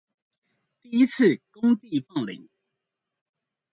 [0.81, 2.47] 第一次公地放領